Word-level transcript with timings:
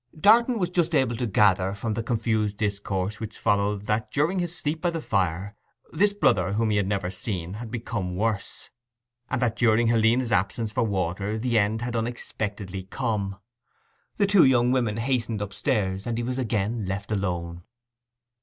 Darton 0.19 0.57
was 0.57 0.71
just 0.71 0.95
able 0.95 1.15
to 1.17 1.27
gather 1.27 1.75
from 1.75 1.93
the 1.93 2.01
confused 2.01 2.57
discourse 2.57 3.19
which 3.19 3.37
followed 3.37 3.83
that, 3.85 4.09
during 4.09 4.39
his 4.39 4.57
sleep 4.57 4.81
by 4.81 4.89
the 4.89 4.99
fire, 4.99 5.55
this 5.91 6.11
brother 6.11 6.53
whom 6.53 6.71
he 6.71 6.77
had 6.77 6.87
never 6.87 7.11
seen 7.11 7.53
had 7.61 7.69
become 7.69 8.15
worse; 8.15 8.71
and 9.29 9.39
that 9.43 9.55
during 9.55 9.89
Helena's 9.89 10.31
absence 10.31 10.71
for 10.71 10.81
water 10.81 11.37
the 11.37 11.59
end 11.59 11.83
had 11.83 11.95
unexpectedly 11.95 12.81
come. 12.85 13.39
The 14.17 14.25
two 14.25 14.43
young 14.43 14.71
women 14.71 14.97
hastened 14.97 15.39
upstairs, 15.39 16.07
and 16.07 16.17
he 16.17 16.23
was 16.23 16.39
again 16.39 16.87
left 16.87 17.11
alone. 17.11 17.61